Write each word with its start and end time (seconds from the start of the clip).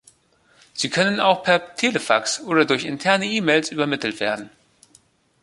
Sie 0.73 0.89
können 0.89 1.19
auch 1.19 1.43
per 1.43 1.75
Telefax 1.75 2.41
oder 2.41 2.65
durch 2.65 2.85
interne 2.85 3.27
E-Mails 3.27 3.69
übermittelt 3.71 4.19
werden. 4.19 4.49